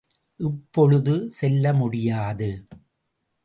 இப்பொழுது 0.39 1.29
செல்ல 1.29 1.73
முடியாது. 1.73 2.49